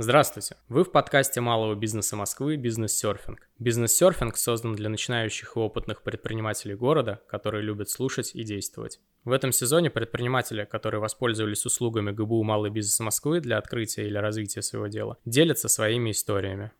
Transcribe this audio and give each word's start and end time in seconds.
Здравствуйте! 0.00 0.54
Вы 0.68 0.84
в 0.84 0.92
подкасте 0.92 1.40
малого 1.40 1.74
бизнеса 1.74 2.14
Москвы 2.14 2.54
«Бизнес-серфинг». 2.54 3.48
Бизнес-серфинг 3.58 4.36
создан 4.36 4.76
для 4.76 4.88
начинающих 4.88 5.56
и 5.56 5.58
опытных 5.58 6.02
предпринимателей 6.02 6.76
города, 6.76 7.20
которые 7.26 7.64
любят 7.64 7.90
слушать 7.90 8.30
и 8.32 8.44
действовать. 8.44 9.00
В 9.24 9.32
этом 9.32 9.50
сезоне 9.50 9.90
предприниматели, 9.90 10.64
которые 10.64 11.00
воспользовались 11.00 11.66
услугами 11.66 12.12
ГБУ 12.12 12.44
«Малый 12.44 12.70
бизнес 12.70 13.00
Москвы» 13.00 13.40
для 13.40 13.58
открытия 13.58 14.06
или 14.06 14.18
развития 14.18 14.62
своего 14.62 14.86
дела, 14.86 15.16
делятся 15.24 15.68
своими 15.68 16.12
историями. 16.12 16.70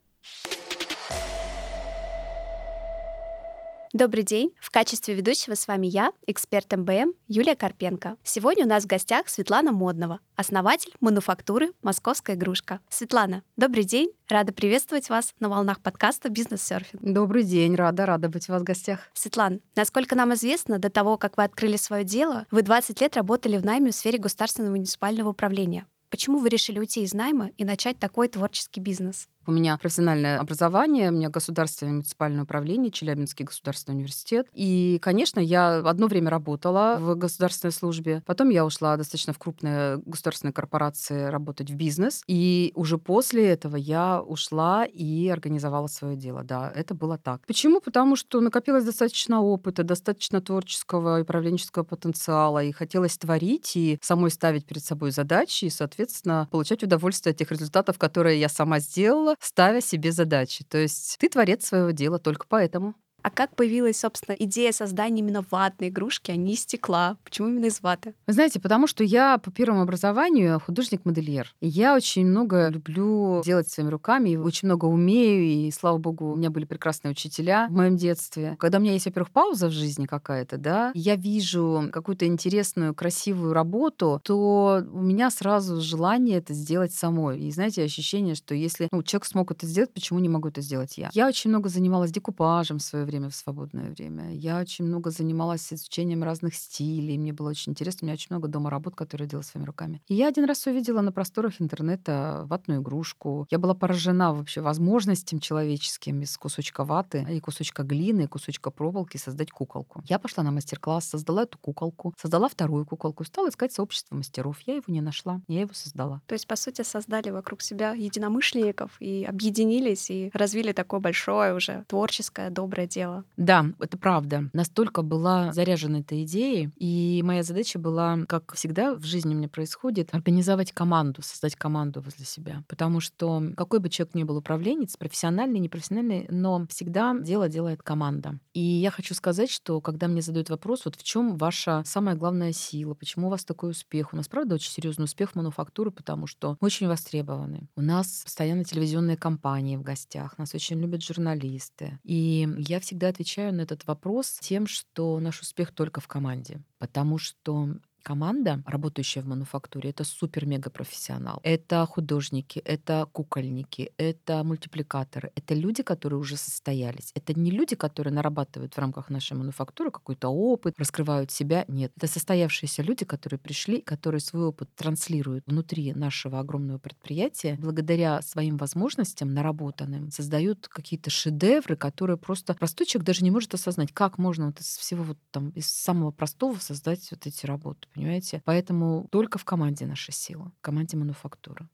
Добрый 3.94 4.22
день! 4.22 4.52
В 4.60 4.70
качестве 4.70 5.14
ведущего 5.14 5.54
с 5.54 5.66
вами 5.66 5.86
я, 5.86 6.12
эксперт 6.26 6.70
МБМ 6.76 7.14
Юлия 7.26 7.56
Карпенко. 7.56 8.18
Сегодня 8.22 8.66
у 8.66 8.68
нас 8.68 8.84
в 8.84 8.86
гостях 8.86 9.30
Светлана 9.30 9.72
Моднова, 9.72 10.20
основатель 10.36 10.92
мануфактуры 11.00 11.72
«Московская 11.80 12.36
игрушка». 12.36 12.80
Светлана, 12.90 13.42
добрый 13.56 13.84
день! 13.84 14.10
Рада 14.28 14.52
приветствовать 14.52 15.08
вас 15.08 15.34
на 15.40 15.48
волнах 15.48 15.80
подкаста 15.80 16.28
«Бизнес-серфинг». 16.28 17.02
Добрый 17.02 17.44
день, 17.44 17.76
рада, 17.76 18.04
рада 18.04 18.28
быть 18.28 18.50
у 18.50 18.52
вас 18.52 18.60
в 18.60 18.66
гостях. 18.66 19.08
Светлана, 19.14 19.60
насколько 19.74 20.14
нам 20.14 20.34
известно, 20.34 20.78
до 20.78 20.90
того, 20.90 21.16
как 21.16 21.38
вы 21.38 21.44
открыли 21.44 21.78
свое 21.78 22.04
дело, 22.04 22.46
вы 22.50 22.60
20 22.60 23.00
лет 23.00 23.16
работали 23.16 23.56
в 23.56 23.64
найме 23.64 23.90
в 23.90 23.94
сфере 23.94 24.18
государственного 24.18 24.72
муниципального 24.72 25.30
управления. 25.30 25.86
Почему 26.10 26.38
вы 26.38 26.48
решили 26.48 26.78
уйти 26.78 27.02
из 27.02 27.12
найма 27.12 27.50
и 27.58 27.64
начать 27.64 27.98
такой 27.98 28.28
творческий 28.28 28.80
бизнес? 28.80 29.28
У 29.48 29.50
меня 29.50 29.78
профессиональное 29.78 30.38
образование, 30.38 31.08
у 31.08 31.14
меня 31.14 31.30
государственное 31.30 31.94
муниципальное 31.94 32.42
управление, 32.42 32.90
Челябинский 32.90 33.46
государственный 33.46 33.94
университет. 33.94 34.46
И, 34.52 34.98
конечно, 35.00 35.40
я 35.40 35.76
одно 35.76 36.06
время 36.06 36.28
работала 36.28 36.98
в 37.00 37.14
государственной 37.14 37.72
службе, 37.72 38.22
потом 38.26 38.50
я 38.50 38.66
ушла 38.66 38.98
достаточно 38.98 39.32
в 39.32 39.38
крупные 39.38 40.02
государственные 40.04 40.52
корпорации 40.52 41.28
работать 41.28 41.70
в 41.70 41.76
бизнес, 41.76 42.22
и 42.26 42.72
уже 42.74 42.98
после 42.98 43.48
этого 43.48 43.76
я 43.76 44.20
ушла 44.20 44.84
и 44.84 45.28
организовала 45.28 45.86
свое 45.86 46.14
дело. 46.14 46.44
Да, 46.44 46.70
это 46.74 46.94
было 46.94 47.16
так. 47.16 47.40
Почему? 47.46 47.80
Потому 47.80 48.16
что 48.16 48.42
накопилось 48.42 48.84
достаточно 48.84 49.40
опыта, 49.40 49.82
достаточно 49.82 50.42
творческого 50.42 51.20
и 51.20 51.22
управленческого 51.22 51.84
потенциала, 51.84 52.62
и 52.62 52.70
хотелось 52.70 53.16
творить, 53.16 53.74
и 53.76 53.98
самой 54.02 54.30
ставить 54.30 54.66
перед 54.66 54.84
собой 54.84 55.10
задачи, 55.10 55.64
и, 55.64 55.70
соответственно, 55.70 56.48
получать 56.50 56.82
удовольствие 56.82 57.30
от 57.30 57.38
тех 57.38 57.50
результатов, 57.50 57.96
которые 57.96 58.38
я 58.38 58.50
сама 58.50 58.78
сделала, 58.80 59.36
ставя 59.38 59.80
себе 59.80 60.12
задачи. 60.12 60.64
То 60.64 60.78
есть 60.78 61.16
ты 61.18 61.28
творец 61.28 61.66
своего 61.66 61.90
дела 61.90 62.18
только 62.18 62.46
поэтому. 62.48 62.94
А 63.22 63.30
как 63.30 63.56
появилась, 63.56 63.98
собственно, 63.98 64.36
идея 64.38 64.72
создания 64.72 65.20
именно 65.20 65.44
ватной 65.50 65.88
игрушки, 65.88 66.30
а 66.30 66.36
не 66.36 66.54
стекла? 66.54 67.16
Почему 67.24 67.48
именно 67.48 67.66
из 67.66 67.82
ваты? 67.82 68.14
Вы 68.26 68.32
знаете, 68.32 68.60
потому 68.60 68.86
что 68.86 69.02
я 69.02 69.38
по 69.38 69.50
первому 69.50 69.82
образованию 69.82 70.60
художник-модельер. 70.60 71.52
Я 71.60 71.94
очень 71.94 72.26
много 72.26 72.68
люблю 72.68 73.42
делать 73.44 73.68
своими 73.68 73.90
руками, 73.90 74.36
очень 74.36 74.68
много 74.68 74.86
умею, 74.86 75.44
и, 75.44 75.70
слава 75.72 75.98
богу, 75.98 76.32
у 76.32 76.36
меня 76.36 76.50
были 76.50 76.64
прекрасные 76.64 77.12
учителя 77.12 77.66
в 77.68 77.72
моем 77.72 77.96
детстве. 77.96 78.56
Когда 78.58 78.78
у 78.78 78.80
меня 78.80 78.92
есть, 78.92 79.06
во-первых, 79.06 79.32
пауза 79.32 79.66
в 79.66 79.72
жизни 79.72 80.06
какая-то, 80.06 80.56
да, 80.56 80.92
я 80.94 81.16
вижу 81.16 81.88
какую-то 81.92 82.26
интересную, 82.26 82.94
красивую 82.94 83.52
работу, 83.52 84.20
то 84.22 84.82
у 84.92 85.00
меня 85.00 85.30
сразу 85.30 85.80
желание 85.80 86.38
это 86.38 86.54
сделать 86.54 86.92
самой. 86.92 87.40
И, 87.40 87.50
знаете, 87.50 87.82
ощущение, 87.82 88.34
что 88.36 88.54
если 88.54 88.88
ну, 88.92 89.02
человек 89.02 89.26
смог 89.26 89.50
это 89.50 89.66
сделать, 89.66 89.92
почему 89.92 90.20
не 90.20 90.28
могу 90.28 90.48
это 90.48 90.60
сделать 90.60 90.96
я? 90.98 91.10
Я 91.12 91.26
очень 91.26 91.50
много 91.50 91.68
занималась 91.68 92.12
декупажем 92.12 92.78
в 92.78 92.82
время, 93.08 93.28
в 93.28 93.34
свободное 93.34 93.90
время. 93.90 94.32
Я 94.34 94.60
очень 94.60 94.84
много 94.84 95.10
занималась 95.10 95.72
изучением 95.72 96.22
разных 96.22 96.54
стилей. 96.54 97.18
Мне 97.18 97.32
было 97.32 97.50
очень 97.50 97.72
интересно. 97.72 98.00
У 98.02 98.06
меня 98.06 98.14
очень 98.14 98.28
много 98.30 98.48
дома 98.48 98.70
работ, 98.70 98.94
которые 98.94 99.26
я 99.26 99.30
делала 99.30 99.42
своими 99.42 99.66
руками. 99.66 100.02
И 100.06 100.14
я 100.14 100.28
один 100.28 100.44
раз 100.44 100.66
увидела 100.66 101.00
на 101.00 101.10
просторах 101.10 101.60
интернета 101.60 102.44
ватную 102.46 102.80
игрушку. 102.82 103.46
Я 103.50 103.58
была 103.58 103.74
поражена 103.74 104.32
вообще 104.32 104.60
возможностям 104.60 105.40
человеческим 105.40 106.22
из 106.22 106.36
кусочка 106.36 106.84
ваты 106.84 107.26
и 107.30 107.40
кусочка 107.40 107.82
глины, 107.82 108.22
и 108.22 108.26
кусочка 108.26 108.70
проволоки 108.70 109.16
создать 109.16 109.50
куколку. 109.50 110.02
Я 110.08 110.18
пошла 110.18 110.44
на 110.44 110.50
мастер-класс, 110.50 111.06
создала 111.06 111.42
эту 111.42 111.58
куколку, 111.58 112.14
создала 112.20 112.48
вторую 112.48 112.86
куколку, 112.86 113.24
стала 113.24 113.48
искать 113.48 113.72
сообщество 113.72 114.14
мастеров. 114.14 114.60
Я 114.66 114.74
его 114.74 114.84
не 114.88 115.00
нашла, 115.00 115.40
я 115.48 115.60
его 115.60 115.72
создала. 115.72 116.20
То 116.26 116.34
есть, 116.34 116.46
по 116.46 116.56
сути, 116.56 116.82
создали 116.82 117.30
вокруг 117.30 117.62
себя 117.62 117.92
единомышленников 117.92 118.96
и 119.00 119.24
объединились, 119.24 120.10
и 120.10 120.30
развили 120.34 120.72
такое 120.72 121.00
большое 121.00 121.54
уже 121.54 121.84
творческое, 121.88 122.50
доброе 122.50 122.86
дело 122.86 122.97
дело. 122.98 123.24
Да, 123.36 123.66
это 123.78 123.96
правда. 123.96 124.50
Настолько 124.52 125.02
была 125.02 125.52
заряжена 125.52 126.00
этой 126.00 126.24
идеей, 126.24 126.70
и 126.76 127.22
моя 127.24 127.42
задача 127.42 127.78
была, 127.78 128.18
как 128.26 128.54
всегда 128.54 128.94
в 128.94 129.04
жизни 129.04 129.34
меня 129.34 129.48
происходит, 129.48 130.08
организовать 130.12 130.72
команду, 130.72 131.22
создать 131.22 131.54
команду 131.54 132.00
возле 132.00 132.24
себя. 132.24 132.64
Потому 132.66 133.00
что 133.00 133.42
какой 133.56 133.78
бы 133.78 133.88
человек 133.88 134.14
ни 134.14 134.24
был 134.24 134.36
управленец, 134.36 134.96
профессиональный, 134.96 135.60
непрофессиональный, 135.60 136.26
но 136.28 136.66
всегда 136.68 137.16
дело 137.18 137.48
делает 137.48 137.82
команда. 137.82 138.40
И 138.52 138.60
я 138.60 138.90
хочу 138.90 139.14
сказать, 139.14 139.50
что 139.50 139.80
когда 139.80 140.08
мне 140.08 140.22
задают 140.22 140.50
вопрос, 140.50 140.84
вот 140.84 140.96
в 140.96 141.02
чем 141.04 141.36
ваша 141.36 141.82
самая 141.84 142.16
главная 142.16 142.52
сила, 142.52 142.94
почему 142.94 143.28
у 143.28 143.30
вас 143.30 143.44
такой 143.44 143.70
успех? 143.70 144.12
У 144.12 144.16
нас, 144.16 144.28
правда, 144.28 144.56
очень 144.56 144.72
серьезный 144.72 145.04
успех 145.04 145.36
мануфактуры, 145.36 145.92
потому 145.92 146.26
что 146.26 146.56
мы 146.60 146.66
очень 146.66 146.88
востребованы. 146.88 147.68
У 147.76 147.82
нас 147.82 148.22
постоянно 148.24 148.64
телевизионные 148.64 149.16
компании 149.16 149.76
в 149.76 149.82
гостях, 149.82 150.36
нас 150.38 150.54
очень 150.54 150.80
любят 150.80 151.02
журналисты. 151.02 151.98
И 152.02 152.48
я 152.58 152.80
всегда 152.88 153.08
отвечаю 153.08 153.52
на 153.52 153.60
этот 153.60 153.86
вопрос 153.86 154.38
тем, 154.40 154.66
что 154.66 155.20
наш 155.20 155.42
успех 155.42 155.72
только 155.72 156.00
в 156.00 156.08
команде. 156.08 156.62
Потому 156.78 157.18
что 157.18 157.74
команда, 158.08 158.62
работающая 158.64 159.22
в 159.22 159.26
мануфактуре, 159.26 159.90
это 159.90 160.02
супер-мега-профессионал. 160.02 161.40
Это 161.42 161.84
художники, 161.84 162.58
это 162.60 163.06
кукольники, 163.12 163.92
это 163.98 164.42
мультипликаторы. 164.44 165.30
Это 165.34 165.52
люди, 165.52 165.82
которые 165.82 166.18
уже 166.18 166.38
состоялись. 166.38 167.12
Это 167.14 167.38
не 167.38 167.50
люди, 167.50 167.76
которые 167.76 168.14
нарабатывают 168.14 168.72
в 168.72 168.78
рамках 168.78 169.10
нашей 169.10 169.36
мануфактуры 169.36 169.90
какой-то 169.90 170.28
опыт, 170.28 170.78
раскрывают 170.78 171.30
себя. 171.30 171.66
Нет. 171.68 171.92
Это 171.98 172.06
состоявшиеся 172.06 172.82
люди, 172.82 173.04
которые 173.04 173.38
пришли, 173.38 173.82
которые 173.82 174.22
свой 174.22 174.44
опыт 174.44 174.74
транслируют 174.74 175.44
внутри 175.46 175.92
нашего 175.92 176.40
огромного 176.40 176.78
предприятия, 176.78 177.58
благодаря 177.60 178.22
своим 178.22 178.56
возможностям 178.56 179.34
наработанным, 179.34 180.10
создают 180.10 180.66
какие-то 180.68 181.10
шедевры, 181.10 181.76
которые 181.76 182.16
просто 182.16 182.54
простой 182.54 182.86
человек 182.86 183.06
даже 183.06 183.22
не 183.22 183.30
может 183.30 183.52
осознать, 183.52 183.92
как 183.92 184.16
можно 184.16 184.46
вот 184.46 184.60
из 184.60 184.78
всего 184.78 185.04
вот 185.04 185.18
там, 185.30 185.50
из 185.50 185.70
самого 185.70 186.10
простого 186.10 186.56
создать 186.58 187.06
вот 187.10 187.26
эти 187.26 187.44
работы 187.44 187.86
понимаете? 187.98 188.42
Поэтому 188.44 189.08
только 189.10 189.38
в 189.38 189.44
команде 189.44 189.84
наша 189.86 190.12
сила, 190.12 190.52
в 190.58 190.60
команде 190.60 190.96
мануфактуры. 190.96 191.68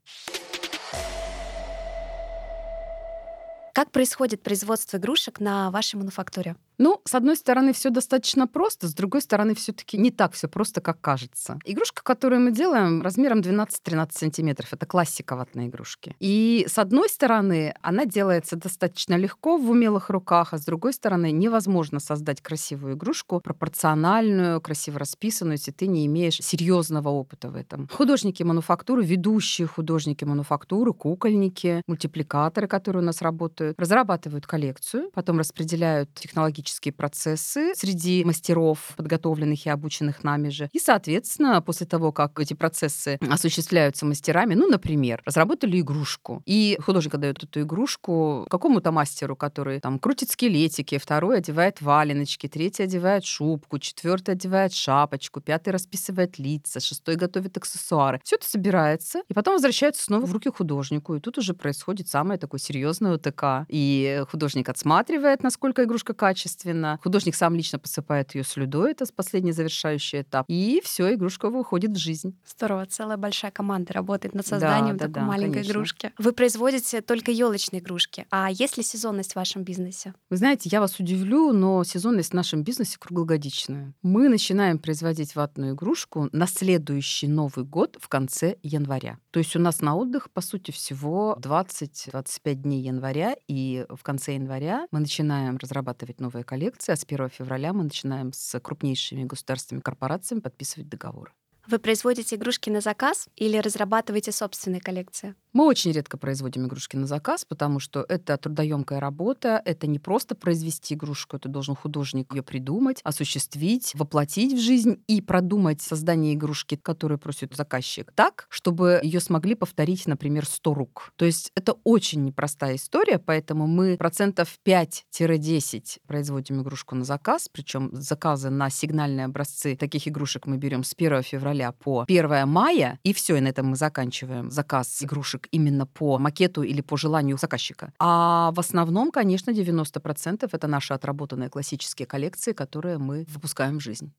Как 3.73 3.91
происходит 3.91 4.41
производство 4.41 4.97
игрушек 4.97 5.39
на 5.39 5.69
вашей 5.69 5.97
мануфактуре? 5.97 6.55
Ну, 6.77 7.01
с 7.05 7.15
одной 7.15 7.35
стороны, 7.35 7.73
все 7.73 7.89
достаточно 7.89 8.47
просто, 8.47 8.87
с 8.87 8.93
другой 8.93 9.21
стороны, 9.21 9.55
все-таки 9.55 9.97
не 9.97 10.11
так 10.11 10.33
все 10.33 10.47
просто, 10.47 10.81
как 10.81 10.99
кажется. 11.01 11.59
Игрушка, 11.65 12.03
которую 12.03 12.41
мы 12.41 12.51
делаем, 12.51 13.01
размером 13.01 13.39
12-13 13.39 14.09
сантиметров. 14.11 14.73
Это 14.73 14.85
классика 14.85 15.35
ватной 15.35 15.67
игрушки. 15.67 16.15
И 16.19 16.65
с 16.67 16.77
одной 16.77 17.09
стороны, 17.09 17.73
она 17.81 18.05
делается 18.05 18.55
достаточно 18.55 19.15
легко 19.15 19.57
в 19.57 19.69
умелых 19.69 20.09
руках, 20.09 20.53
а 20.53 20.57
с 20.57 20.65
другой 20.65 20.93
стороны, 20.93 21.31
невозможно 21.31 21.99
создать 21.99 22.41
красивую 22.41 22.95
игрушку, 22.95 23.39
пропорциональную, 23.39 24.59
красиво 24.61 24.99
расписанную, 24.99 25.53
если 25.53 25.71
ты 25.71 25.87
не 25.87 26.05
имеешь 26.05 26.37
серьезного 26.37 27.09
опыта 27.09 27.49
в 27.49 27.55
этом. 27.55 27.87
Художники 27.91 28.43
мануфактуры, 28.43 29.03
ведущие 29.03 29.67
художники 29.67 30.25
мануфактуры, 30.25 30.93
кукольники, 30.93 31.81
мультипликаторы, 31.87 32.67
которые 32.67 33.01
у 33.01 33.05
нас 33.05 33.21
работают, 33.21 33.79
разрабатывают 33.79 34.45
коллекцию, 34.45 35.09
потом 35.13 35.39
распределяют 35.39 36.13
технологические 36.13 36.64
технологические 36.65 36.93
процессы 36.93 37.73
среди 37.75 38.23
мастеров, 38.25 38.93
подготовленных 38.97 39.65
и 39.65 39.69
обученных 39.69 40.23
нами 40.23 40.49
же. 40.49 40.69
И, 40.73 40.79
соответственно, 40.79 41.61
после 41.61 41.85
того, 41.85 42.11
как 42.11 42.39
эти 42.39 42.53
процессы 42.53 43.17
осуществляются 43.29 44.05
мастерами, 44.05 44.55
ну, 44.55 44.67
например, 44.67 45.21
разработали 45.25 45.79
игрушку, 45.79 46.41
и 46.45 46.77
художник 46.83 47.13
отдает 47.13 47.43
эту 47.43 47.61
игрушку 47.61 48.45
какому-то 48.49 48.91
мастеру, 48.91 49.35
который 49.35 49.79
там 49.79 49.99
крутит 49.99 50.31
скелетики, 50.31 50.97
второй 50.97 51.37
одевает 51.37 51.81
валеночки, 51.81 52.47
третий 52.47 52.83
одевает 52.83 53.25
шубку, 53.25 53.79
четвертый 53.79 54.31
одевает 54.31 54.73
шапочку, 54.73 55.41
пятый 55.41 55.69
расписывает 55.69 56.39
лица, 56.39 56.79
шестой 56.79 57.15
готовит 57.15 57.57
аксессуары. 57.57 58.19
Все 58.23 58.35
это 58.35 58.47
собирается, 58.47 59.21
и 59.29 59.33
потом 59.33 59.55
возвращается 59.55 60.03
снова 60.03 60.25
в 60.25 60.33
руки 60.33 60.49
художнику, 60.49 61.15
и 61.15 61.19
тут 61.19 61.37
уже 61.37 61.53
происходит 61.53 62.07
самое 62.07 62.39
такое 62.39 62.59
серьезное 62.59 63.13
ОТК. 63.13 63.65
И 63.69 64.23
художник 64.31 64.69
отсматривает, 64.69 65.43
насколько 65.43 65.83
игрушка 65.83 66.13
качественная, 66.13 66.54
качественно. 66.55 66.99
Художник 67.03 67.35
сам 67.35 67.55
лично 67.55 67.79
посыпает 67.79 68.35
ее 68.35 68.43
слюдой, 68.43 68.91
это 68.91 69.05
последний 69.15 69.51
завершающий 69.51 70.21
этап. 70.21 70.45
И 70.47 70.81
все, 70.83 71.13
игрушка 71.13 71.49
выходит 71.49 71.91
в 71.91 71.97
жизнь. 71.97 72.37
Здорово, 72.45 72.85
целая 72.85 73.17
большая 73.17 73.51
команда 73.51 73.93
работает 73.93 74.33
над 74.33 74.47
созданием 74.47 74.97
да, 74.97 75.07
такой 75.07 75.21
да, 75.21 75.27
маленькой 75.27 75.53
конечно. 75.53 75.71
игрушки. 75.71 76.11
Вы 76.17 76.31
производите 76.31 77.01
только 77.01 77.31
елочные 77.31 77.81
игрушки. 77.81 78.25
А 78.31 78.49
есть 78.51 78.77
ли 78.77 78.83
сезонность 78.83 79.33
в 79.33 79.35
вашем 79.35 79.63
бизнесе? 79.63 80.13
Вы 80.29 80.37
знаете, 80.37 80.69
я 80.71 80.79
вас 80.79 80.99
удивлю, 80.99 81.53
но 81.53 81.83
сезонность 81.83 82.31
в 82.31 82.35
нашем 82.35 82.63
бизнесе 82.63 82.97
круглогодичная. 82.99 83.93
Мы 84.01 84.29
начинаем 84.29 84.79
производить 84.79 85.35
ватную 85.35 85.73
игрушку 85.73 86.29
на 86.31 86.47
следующий 86.47 87.27
Новый 87.27 87.65
год 87.65 87.97
в 87.99 88.07
конце 88.07 88.57
января. 88.63 89.19
То 89.31 89.39
есть 89.39 89.55
у 89.55 89.59
нас 89.59 89.81
на 89.81 89.95
отдых, 89.95 90.29
по 90.31 90.41
сути, 90.41 90.71
всего 90.71 91.37
20-25 91.41 92.53
дней 92.53 92.81
января, 92.81 93.35
и 93.47 93.85
в 93.89 94.01
конце 94.03 94.35
января 94.35 94.87
мы 94.91 94.99
начинаем 94.99 95.57
разрабатывать 95.57 96.21
новые 96.21 96.44
коллекции, 96.45 96.93
а 96.93 96.95
с 96.95 97.03
1 97.03 97.29
февраля 97.29 97.73
мы 97.73 97.83
начинаем 97.83 98.31
с 98.33 98.59
крупнейшими 98.59 99.25
государственными 99.25 99.81
корпорациями 99.81 100.41
подписывать 100.41 100.89
договоры. 100.89 101.31
Вы 101.67 101.79
производите 101.79 102.35
игрушки 102.35 102.69
на 102.69 102.79
заказ 102.79 103.27
или 103.35 103.57
разрабатываете 103.57 104.31
собственные 104.31 104.81
коллекции? 104.81 105.33
Мы 105.51 105.65
очень 105.65 105.93
редко 105.93 106.17
производим 106.17 106.67
игрушки 106.67 106.97
на 106.97 107.07
заказ, 107.07 107.45
потому 107.45 107.79
что 107.79 108.05
это 108.09 108.37
трудоемкая 108.37 108.99
работа, 108.99 109.61
это 109.63 109.87
не 109.87 109.99
просто 109.99 110.35
произвести 110.35 110.95
игрушку, 110.95 111.37
это 111.37 111.47
должен 111.47 111.75
художник 111.75 112.33
ее 112.33 112.43
придумать, 112.43 112.99
осуществить, 113.03 113.93
воплотить 113.95 114.53
в 114.53 114.59
жизнь 114.59 115.01
и 115.07 115.21
продумать 115.21 115.81
создание 115.81 116.33
игрушки, 116.33 116.75
которую 116.75 117.19
просит 117.19 117.55
заказчик, 117.55 118.11
так, 118.13 118.47
чтобы 118.49 118.99
ее 119.01 119.21
смогли 119.21 119.55
повторить, 119.55 120.05
например, 120.07 120.45
100 120.45 120.73
рук. 120.73 121.13
То 121.15 121.23
есть 121.23 121.51
это 121.55 121.77
очень 121.85 122.25
непростая 122.25 122.75
история, 122.75 123.17
поэтому 123.17 123.65
мы 123.65 123.95
процентов 123.95 124.59
5-10 124.65 125.99
производим 126.05 126.61
игрушку 126.61 126.95
на 126.95 127.05
заказ, 127.05 127.47
причем 127.49 127.89
заказы 127.93 128.49
на 128.49 128.69
сигнальные 128.69 129.25
образцы 129.25 129.77
таких 129.77 130.07
игрушек 130.09 130.47
мы 130.47 130.57
берем 130.57 130.83
с 130.83 130.93
1 130.93 131.23
февраля 131.23 131.54
по 131.71 132.05
1 132.07 132.47
мая, 132.47 132.99
и 133.03 133.13
все, 133.13 133.37
и 133.37 133.41
на 133.41 133.47
этом 133.49 133.67
мы 133.67 133.75
заканчиваем 133.75 134.51
заказ 134.51 135.01
игрушек 135.01 135.47
именно 135.51 135.85
по 135.85 136.17
макету 136.17 136.63
или 136.63 136.81
по 136.81 136.97
желанию 136.97 137.37
заказчика. 137.37 137.91
А 137.99 138.51
в 138.51 138.59
основном, 138.59 139.11
конечно, 139.11 139.51
90% 139.51 140.49
это 140.51 140.67
наши 140.67 140.93
отработанные 140.93 141.49
классические 141.49 142.05
коллекции, 142.05 142.53
которые 142.53 142.97
мы 142.97 143.25
выпускаем 143.27 143.79
в 143.79 143.81
жизнь. 143.81 144.11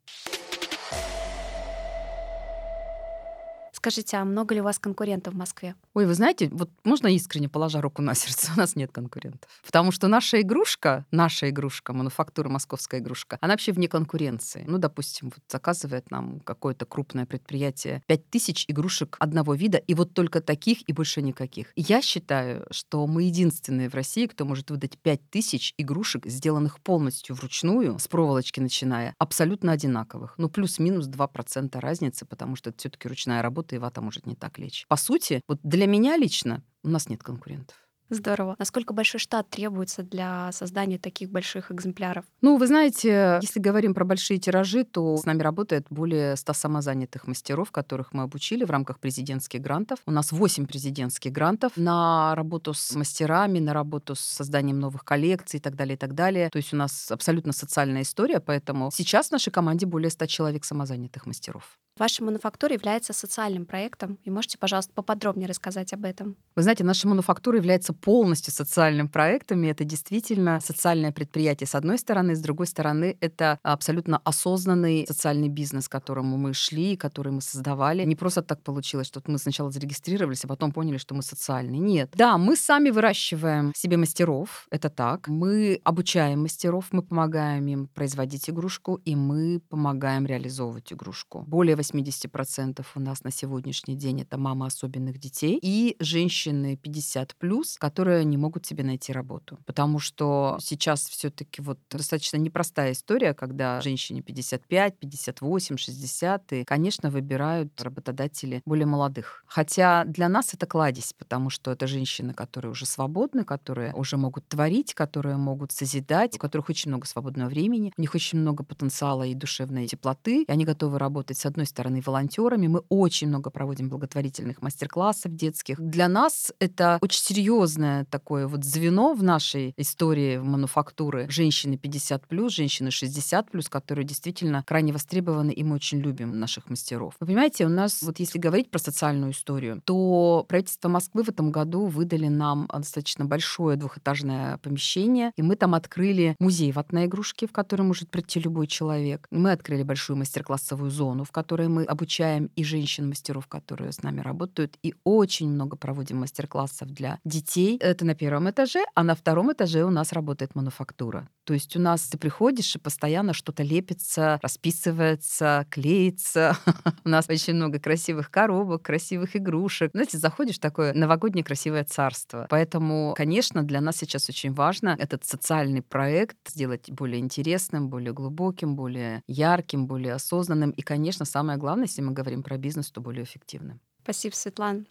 Скажите, 3.86 4.16
а 4.16 4.24
много 4.24 4.52
ли 4.52 4.60
у 4.60 4.64
вас 4.64 4.80
конкурентов 4.80 5.34
в 5.34 5.36
Москве? 5.36 5.76
Ой, 5.94 6.06
вы 6.06 6.14
знаете, 6.14 6.48
вот 6.50 6.70
можно 6.82 7.06
искренне 7.06 7.48
положа 7.48 7.80
руку 7.80 8.02
на 8.02 8.14
сердце, 8.14 8.50
у 8.56 8.58
нас 8.58 8.74
нет 8.74 8.90
конкурентов. 8.90 9.48
Потому 9.64 9.92
что 9.92 10.08
наша 10.08 10.40
игрушка, 10.40 11.06
наша 11.12 11.48
игрушка, 11.50 11.92
мануфактура 11.92 12.48
московская 12.48 12.98
игрушка, 12.98 13.38
она 13.40 13.52
вообще 13.52 13.70
вне 13.70 13.86
конкуренции. 13.86 14.64
Ну, 14.66 14.78
допустим, 14.78 15.28
вот 15.28 15.38
заказывает 15.48 16.10
нам 16.10 16.40
какое-то 16.40 16.84
крупное 16.84 17.26
предприятие 17.26 18.02
5000 18.08 18.64
игрушек 18.66 19.16
одного 19.20 19.54
вида, 19.54 19.78
и 19.78 19.94
вот 19.94 20.14
только 20.14 20.40
таких, 20.40 20.78
и 20.88 20.92
больше 20.92 21.22
никаких. 21.22 21.70
Я 21.76 22.02
считаю, 22.02 22.66
что 22.72 23.06
мы 23.06 23.22
единственные 23.22 23.88
в 23.88 23.94
России, 23.94 24.26
кто 24.26 24.44
может 24.44 24.68
выдать 24.72 24.98
5000 24.98 25.74
игрушек, 25.78 26.26
сделанных 26.26 26.80
полностью 26.80 27.36
вручную, 27.36 28.00
с 28.00 28.08
проволочки 28.08 28.58
начиная, 28.58 29.14
абсолютно 29.18 29.70
одинаковых. 29.70 30.34
Ну, 30.38 30.48
плюс-минус 30.48 31.06
2% 31.06 31.78
разницы, 31.78 32.26
потому 32.26 32.56
что 32.56 32.70
это 32.70 32.80
все 32.80 32.88
таки 32.88 33.06
ручная 33.06 33.42
работа, 33.42 33.75
и 33.76 33.78
вата 33.78 34.00
может 34.00 34.26
не 34.26 34.34
так 34.34 34.58
лечь. 34.58 34.84
По 34.88 34.96
сути, 34.96 35.40
вот 35.48 35.58
для 35.62 35.86
меня 35.86 36.16
лично 36.16 36.62
у 36.82 36.88
нас 36.88 37.08
нет 37.08 37.22
конкурентов. 37.22 37.76
Здорово. 38.08 38.54
Насколько 38.58 38.94
большой 38.94 39.18
штат 39.18 39.48
требуется 39.50 40.02
для 40.02 40.52
создания 40.52 40.98
таких 40.98 41.30
больших 41.30 41.72
экземпляров? 41.72 42.24
Ну, 42.40 42.56
вы 42.56 42.66
знаете, 42.68 43.40
если 43.42 43.58
говорим 43.58 43.94
про 43.94 44.04
большие 44.04 44.38
тиражи, 44.38 44.84
то 44.84 45.16
с 45.16 45.24
нами 45.24 45.42
работает 45.42 45.86
более 45.90 46.36
100 46.36 46.52
самозанятых 46.52 47.26
мастеров, 47.26 47.72
которых 47.72 48.12
мы 48.12 48.22
обучили 48.22 48.64
в 48.64 48.70
рамках 48.70 49.00
президентских 49.00 49.60
грантов. 49.60 49.98
У 50.06 50.12
нас 50.12 50.30
8 50.30 50.66
президентских 50.66 51.32
грантов 51.32 51.72
на 51.76 52.34
работу 52.36 52.74
с 52.74 52.94
мастерами, 52.94 53.58
на 53.58 53.72
работу 53.72 54.14
с 54.14 54.20
созданием 54.20 54.78
новых 54.78 55.04
коллекций 55.04 55.58
и 55.58 55.60
так 55.60 55.74
далее, 55.74 55.96
и 55.96 55.98
так 55.98 56.14
далее. 56.14 56.48
То 56.50 56.58
есть 56.58 56.72
у 56.72 56.76
нас 56.76 57.10
абсолютно 57.10 57.52
социальная 57.52 58.02
история, 58.02 58.38
поэтому 58.38 58.90
сейчас 58.92 59.28
в 59.28 59.32
нашей 59.32 59.50
команде 59.50 59.86
более 59.86 60.10
100 60.10 60.26
человек 60.26 60.64
самозанятых 60.64 61.26
мастеров. 61.26 61.76
Ваша 61.98 62.22
мануфактура 62.22 62.74
является 62.74 63.14
социальным 63.14 63.64
проектом, 63.64 64.18
и 64.24 64.30
можете, 64.30 64.58
пожалуйста, 64.58 64.92
поподробнее 64.94 65.48
рассказать 65.48 65.94
об 65.94 66.04
этом? 66.04 66.36
Вы 66.54 66.62
знаете, 66.62 66.84
наша 66.84 67.08
мануфактура 67.08 67.56
является 67.56 67.94
полностью 67.94 68.52
социальным 68.52 69.08
проектом, 69.08 69.64
и 69.64 69.68
это 69.68 69.84
действительно 69.84 70.60
социальное 70.60 71.10
предприятие 71.10 71.66
с 71.66 71.74
одной 71.74 71.98
стороны, 71.98 72.36
с 72.36 72.40
другой 72.40 72.66
стороны, 72.66 73.16
это 73.20 73.58
абсолютно 73.62 74.18
осознанный 74.24 75.06
социальный 75.06 75.48
бизнес, 75.48 75.88
к 75.88 75.92
которому 75.92 76.36
мы 76.36 76.52
шли, 76.52 76.96
который 76.96 77.32
мы 77.32 77.40
создавали. 77.40 78.04
Не 78.04 78.14
просто 78.14 78.42
так 78.42 78.62
получилось, 78.62 79.06
что 79.06 79.22
мы 79.26 79.38
сначала 79.38 79.70
зарегистрировались, 79.70 80.44
а 80.44 80.48
потом 80.48 80.72
поняли, 80.72 80.98
что 80.98 81.14
мы 81.14 81.22
социальные. 81.22 81.80
Нет. 81.80 82.10
Да, 82.14 82.36
мы 82.36 82.56
сами 82.56 82.90
выращиваем 82.90 83.72
себе 83.74 83.96
мастеров, 83.96 84.66
это 84.70 84.90
так. 84.90 85.28
Мы 85.28 85.80
обучаем 85.82 86.42
мастеров, 86.42 86.88
мы 86.92 87.02
помогаем 87.02 87.66
им 87.68 87.88
производить 87.88 88.50
игрушку, 88.50 89.00
и 89.04 89.16
мы 89.16 89.60
помогаем 89.70 90.26
реализовывать 90.26 90.92
игрушку. 90.92 91.44
Более 91.46 91.76
80% 91.92 92.84
у 92.94 93.00
нас 93.00 93.24
на 93.24 93.30
сегодняшний 93.30 93.96
день 93.96 94.22
это 94.22 94.38
мамы 94.38 94.66
особенных 94.66 95.18
детей 95.18 95.58
и 95.62 95.96
женщины 96.00 96.76
50 96.76 97.36
плюс, 97.36 97.76
которые 97.78 98.24
не 98.24 98.36
могут 98.36 98.66
себе 98.66 98.84
найти 98.84 99.12
работу. 99.12 99.58
Потому 99.66 99.98
что 99.98 100.58
сейчас 100.60 101.08
все-таки 101.08 101.62
вот 101.62 101.78
достаточно 101.90 102.36
непростая 102.36 102.92
история, 102.92 103.34
когда 103.34 103.80
женщине 103.80 104.22
55, 104.22 104.98
58, 104.98 105.76
60, 105.76 106.52
и, 106.52 106.64
конечно, 106.64 107.10
выбирают 107.10 107.80
работодатели 107.80 108.62
более 108.64 108.86
молодых. 108.86 109.44
Хотя 109.46 110.04
для 110.04 110.28
нас 110.28 110.54
это 110.54 110.66
кладезь, 110.66 111.12
потому 111.18 111.50
что 111.50 111.72
это 111.72 111.86
женщины, 111.86 112.34
которые 112.34 112.72
уже 112.72 112.86
свободны, 112.86 113.44
которые 113.44 113.92
уже 113.94 114.16
могут 114.16 114.48
творить, 114.48 114.94
которые 114.94 115.36
могут 115.36 115.72
созидать, 115.72 116.36
у 116.36 116.38
которых 116.38 116.68
очень 116.68 116.90
много 116.90 117.06
свободного 117.06 117.48
времени, 117.48 117.92
у 117.96 118.00
них 118.00 118.14
очень 118.14 118.38
много 118.38 118.64
потенциала 118.64 119.24
и 119.24 119.34
душевной 119.34 119.86
теплоты, 119.86 120.42
и 120.42 120.50
они 120.50 120.64
готовы 120.64 120.98
работать, 120.98 121.38
с 121.38 121.46
одной 121.46 121.66
стороны, 121.66 121.75
волонтерами. 121.84 122.66
Мы 122.66 122.82
очень 122.88 123.28
много 123.28 123.50
проводим 123.50 123.88
благотворительных 123.88 124.62
мастер-классов 124.62 125.34
детских. 125.34 125.80
Для 125.80 126.08
нас 126.08 126.52
это 126.58 126.98
очень 127.00 127.20
серьезное 127.20 128.04
такое 128.06 128.46
вот 128.46 128.64
звено 128.64 129.14
в 129.14 129.22
нашей 129.22 129.74
истории 129.76 130.38
мануфактуры. 130.38 131.28
Женщины 131.30 131.76
50 131.76 132.26
плюс, 132.26 132.52
женщины 132.52 132.90
60 132.90 133.50
плюс, 133.50 133.68
которые 133.68 134.04
действительно 134.04 134.62
крайне 134.66 134.92
востребованы, 134.92 135.50
и 135.50 135.64
мы 135.64 135.74
очень 135.76 136.00
любим 136.00 136.38
наших 136.38 136.70
мастеров. 136.70 137.14
Вы 137.20 137.26
понимаете, 137.26 137.66
у 137.66 137.68
нас, 137.68 138.02
вот 138.02 138.18
если 138.18 138.38
говорить 138.38 138.70
про 138.70 138.78
социальную 138.78 139.32
историю, 139.32 139.80
то 139.84 140.44
правительство 140.48 140.88
Москвы 140.88 141.24
в 141.24 141.28
этом 141.28 141.50
году 141.50 141.86
выдали 141.86 142.28
нам 142.28 142.68
достаточно 142.72 143.24
большое 143.24 143.76
двухэтажное 143.76 144.58
помещение, 144.58 145.32
и 145.36 145.42
мы 145.42 145.56
там 145.56 145.74
открыли 145.74 146.36
музей 146.38 146.72
ватной 146.72 147.06
игрушки, 147.06 147.46
в 147.46 147.52
который 147.52 147.82
может 147.82 148.10
прийти 148.10 148.40
любой 148.40 148.66
человек. 148.66 149.26
Мы 149.30 149.52
открыли 149.52 149.82
большую 149.82 150.16
мастер-классовую 150.16 150.90
зону, 150.90 151.24
в 151.24 151.32
которой 151.32 151.65
мы 151.68 151.84
обучаем 151.84 152.50
и 152.56 152.64
женщин-мастеров, 152.64 153.46
которые 153.46 153.92
с 153.92 154.02
нами 154.02 154.20
работают, 154.20 154.78
и 154.82 154.94
очень 155.04 155.48
много 155.48 155.76
проводим 155.76 156.18
мастер-классов 156.18 156.88
для 156.90 157.18
детей. 157.24 157.78
Это 157.80 158.04
на 158.04 158.14
первом 158.14 158.50
этаже, 158.50 158.84
а 158.94 159.02
на 159.02 159.14
втором 159.14 159.52
этаже 159.52 159.84
у 159.84 159.90
нас 159.90 160.12
работает 160.12 160.54
мануфактура. 160.54 161.28
То 161.46 161.54
есть 161.54 161.76
у 161.76 161.80
нас 161.80 162.02
ты 162.08 162.18
приходишь, 162.18 162.74
и 162.74 162.78
постоянно 162.78 163.32
что-то 163.32 163.62
лепится, 163.62 164.40
расписывается, 164.42 165.64
клеится. 165.70 166.56
У 167.04 167.08
нас 167.08 167.26
очень 167.28 167.54
много 167.54 167.78
красивых 167.78 168.32
коробок, 168.32 168.82
красивых 168.82 169.36
игрушек. 169.36 169.92
Знаете, 169.92 170.18
заходишь 170.18 170.58
такое 170.58 170.92
новогоднее 170.92 171.44
красивое 171.44 171.84
царство. 171.84 172.48
Поэтому, 172.50 173.14
конечно, 173.16 173.62
для 173.62 173.80
нас 173.80 173.96
сейчас 173.96 174.28
очень 174.28 174.52
важно 174.52 174.96
этот 174.98 175.24
социальный 175.24 175.82
проект 175.82 176.36
сделать 176.48 176.90
более 176.90 177.20
интересным, 177.20 177.88
более 177.88 178.12
глубоким, 178.12 178.74
более 178.74 179.22
ярким, 179.28 179.86
более 179.86 180.14
осознанным. 180.14 180.70
И, 180.70 180.82
конечно, 180.82 181.24
самое 181.24 181.55
главное, 181.58 181.86
если 181.86 182.02
мы 182.02 182.12
говорим 182.12 182.42
про 182.42 182.56
бизнес, 182.58 182.90
то 182.90 183.00
более 183.00 183.24
эффективным. 183.24 183.80
Спасибо, 184.02 184.34
Светлана. 184.34 184.84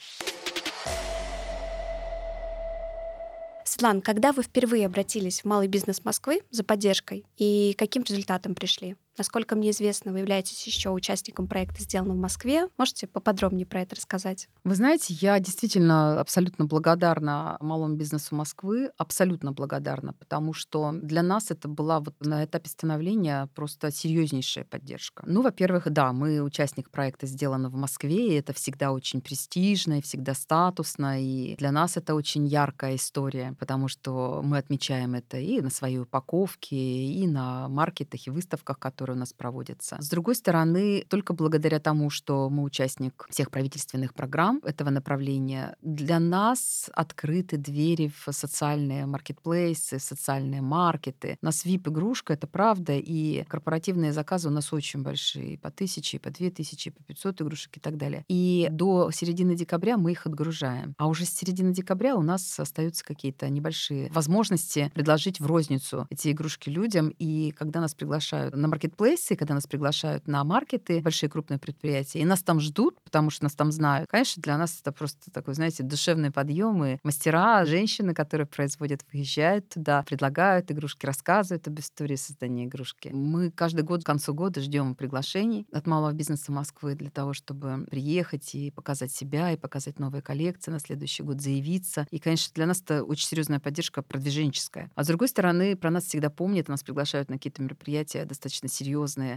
Светлана, 3.64 4.02
когда 4.02 4.32
вы 4.32 4.44
впервые 4.44 4.86
обратились 4.86 5.42
в 5.42 5.46
малый 5.46 5.68
бизнес 5.68 6.06
Москвы 6.06 6.42
за 6.52 6.64
поддержкой 6.64 7.26
и 7.38 7.74
каким 7.78 8.04
результатом 8.04 8.56
пришли? 8.56 8.96
Насколько 9.18 9.56
мне 9.56 9.72
известно, 9.72 10.12
вы 10.12 10.20
являетесь 10.20 10.66
еще 10.68 10.90
участником 10.90 11.48
проекта 11.48 11.82
«Сделано 11.82 12.14
в 12.14 12.18
Москве». 12.18 12.68
Можете 12.78 13.08
поподробнее 13.08 13.66
про 13.66 13.82
это 13.82 13.96
рассказать? 13.96 14.50
Вы 14.66 14.76
знаете, 14.76 15.14
я 15.14 15.40
действительно 15.40 16.20
абсолютно 16.20 16.66
благодарна 16.66 17.58
малому 17.62 17.96
бизнесу 17.96 18.36
Москвы, 18.36 18.90
абсолютно 18.98 19.54
благодарна, 19.54 20.14
потому 20.14 20.54
что 20.54 20.92
для 20.92 21.24
нас 21.24 21.50
это 21.50 21.70
была 21.70 22.02
вот 22.02 22.14
на 22.20 22.44
этапе 22.44 22.70
становления 22.70 23.48
просто 23.56 23.90
серьезнейшая 23.92 24.66
поддержка. 24.66 25.24
Ну, 25.26 25.42
во-первых, 25.42 25.90
да, 25.92 26.12
мы 26.12 26.42
участник 26.42 26.90
проекта 26.90 27.26
«Сделано 27.26 27.70
в 27.70 27.76
Москве», 27.76 28.30
и 28.30 28.34
это 28.34 28.54
всегда 28.54 28.92
очень 28.92 29.22
престижно, 29.22 30.00
и 30.00 30.02
всегда 30.02 30.34
статусно, 30.34 31.22
и 31.22 31.56
для 31.56 31.72
нас 31.72 31.96
это 31.96 32.16
очень 32.16 32.46
яркая 32.48 32.96
история, 32.96 33.56
потому 33.60 33.88
что 33.88 34.42
мы 34.44 34.58
отмечаем 34.58 35.14
это 35.14 35.38
и 35.38 35.62
на 35.62 35.70
своей 35.70 36.00
упаковке, 36.00 36.76
и 36.76 37.26
на 37.28 37.70
маркетах, 37.70 38.28
и 38.28 38.30
выставках, 38.30 38.78
которые 38.80 39.05
у 39.12 39.16
нас 39.16 39.34
проводятся. 39.34 39.98
С 40.00 40.10
другой 40.10 40.36
стороны, 40.36 41.06
только 41.10 41.34
благодаря 41.34 41.80
тому, 41.80 42.10
что 42.10 42.50
мы 42.50 42.64
участник 42.64 43.28
всех 43.30 43.52
правительственных 43.52 44.14
программ 44.14 44.62
этого 44.64 44.90
направления, 44.90 45.76
для 45.82 46.20
нас 46.20 46.90
открыты 46.94 47.58
двери 47.58 48.12
в 48.26 48.32
социальные 48.32 49.06
маркетплейсы, 49.06 50.00
социальные 50.00 50.62
маркеты. 50.62 51.38
У 51.42 51.46
нас 51.46 51.66
VIP-игрушка, 51.66 52.34
это 52.34 52.48
правда, 52.48 52.94
и 52.94 53.44
корпоративные 53.44 54.14
заказы 54.14 54.50
у 54.50 54.52
нас 54.52 54.74
очень 54.74 55.04
большие, 55.04 55.58
по 55.58 55.72
тысяче, 55.72 56.20
по 56.20 56.30
две 56.30 56.50
тысячи, 56.50 56.92
по 56.92 57.04
500 57.04 57.42
игрушек 57.42 57.78
и 57.78 57.80
так 57.80 57.98
далее. 57.98 58.26
И 58.28 58.68
до 58.72 59.12
середины 59.12 59.56
декабря 59.56 59.98
мы 59.98 60.12
их 60.12 60.26
отгружаем. 60.26 60.94
А 60.98 61.08
уже 61.08 61.26
с 61.26 61.30
середины 61.30 61.74
декабря 61.74 62.16
у 62.16 62.22
нас 62.22 62.60
остаются 62.60 63.04
какие-то 63.04 63.50
небольшие 63.50 64.12
возможности 64.12 64.92
предложить 64.94 65.40
в 65.40 65.46
розницу 65.46 66.08
эти 66.10 66.32
игрушки 66.32 66.70
людям. 66.70 67.10
И 67.10 67.52
когда 67.52 67.82
нас 67.82 67.94
приглашают 67.94 68.56
на 68.56 68.68
маркетплейсы, 68.96 69.36
когда 69.36 69.54
нас 69.54 69.68
приглашают 69.68 70.28
на 70.28 70.44
маркеты, 70.44 71.02
большие 71.02 71.30
крупные 71.30 71.60
предприятия, 71.60 72.20
и 72.20 72.26
нас 72.26 72.42
там 72.44 72.60
ждут, 72.60 72.98
потому 73.04 73.30
что 73.30 73.44
нас 73.44 73.54
там 73.54 73.72
знают, 73.72 74.10
конечно, 74.10 74.42
для 74.42 74.58
нас 74.58 74.80
это 74.80 74.92
просто 74.92 75.32
такой, 75.32 75.54
знаете, 75.54 75.84
душевный 75.84 76.32
подъем. 76.32 76.84
И 76.86 76.98
мастера, 77.04 77.66
женщины, 77.66 78.14
которые 78.14 78.48
производят, 78.48 79.02
выезжают 79.12 79.70
туда, 79.70 80.04
предлагают 80.04 80.72
игрушки, 80.72 81.06
рассказывают 81.06 81.68
об 81.68 81.80
истории 81.80 82.16
создания 82.16 82.66
игрушки. 82.66 83.10
Мы 83.14 83.52
каждый 83.52 83.84
год 83.84 84.04
к 84.04 84.06
концу 84.06 84.34
года 84.34 84.62
ждем 84.62 84.96
приглашений 84.96 85.68
от 85.72 85.88
малого 85.88 86.14
бизнеса 86.14 86.52
Москвы 86.52 86.96
для 86.96 87.10
того, 87.10 87.34
чтобы 87.34 87.86
приехать 87.90 88.56
и 88.56 88.72
показать 88.72 89.12
себя, 89.12 89.52
и 89.52 89.58
показать 89.58 90.00
новые 90.00 90.22
коллекции 90.22 90.72
на 90.72 90.80
следующий 90.80 91.24
год, 91.24 91.42
заявиться. 91.42 92.08
И, 92.12 92.20
конечно, 92.20 92.54
для 92.56 92.66
нас 92.66 92.82
это 92.82 93.04
очень 93.04 93.28
серьезная 93.28 93.60
поддержка 93.60 94.02
продвиженческая. 94.02 94.90
А 94.96 95.04
с 95.04 95.08
другой 95.08 95.28
стороны, 95.28 95.76
про 95.76 95.92
нас 95.92 96.06
всегда 96.06 96.30
помнят, 96.30 96.68
нас 96.68 96.84
приглашают 96.84 97.30
на 97.30 97.36
какие-то 97.36 97.62
мероприятия 97.62 98.26
достаточно 98.26 98.70
серьезные 98.70 98.85